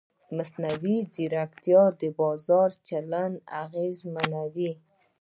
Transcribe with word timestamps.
مصنوعي 0.37 0.97
ځیرکتیا 1.13 1.83
د 1.99 2.01
بازار 2.19 2.69
چلند 2.87 3.35
اغېزمنوي. 3.63 4.71